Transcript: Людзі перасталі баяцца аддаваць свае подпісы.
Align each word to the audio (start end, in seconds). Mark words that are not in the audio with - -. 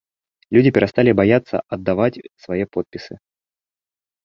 Людзі 0.55 0.71
перасталі 0.77 1.11
баяцца 1.19 1.61
аддаваць 1.77 2.21
свае 2.47 2.65
подпісы. 2.79 3.13